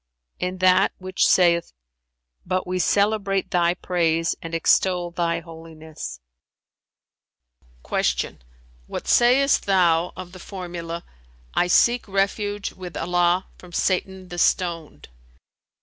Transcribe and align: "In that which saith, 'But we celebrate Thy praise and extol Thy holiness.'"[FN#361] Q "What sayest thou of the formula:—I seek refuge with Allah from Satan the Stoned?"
"In 0.39 0.57
that 0.57 0.93
which 0.97 1.27
saith, 1.27 1.73
'But 2.43 2.65
we 2.65 2.79
celebrate 2.79 3.51
Thy 3.51 3.75
praise 3.75 4.35
and 4.41 4.55
extol 4.55 5.11
Thy 5.11 5.41
holiness.'"[FN#361] 5.41 7.83
Q 8.17 8.37
"What 8.87 9.07
sayest 9.07 9.67
thou 9.67 10.11
of 10.15 10.31
the 10.31 10.39
formula:—I 10.39 11.67
seek 11.67 12.07
refuge 12.07 12.73
with 12.73 12.97
Allah 12.97 13.45
from 13.59 13.73
Satan 13.73 14.29
the 14.29 14.39
Stoned?" 14.39 15.09